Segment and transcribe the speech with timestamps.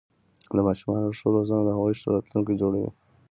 [0.55, 2.89] د ماشومانو ښه روزنه د هغوی ښه راتلونکې جوړوي.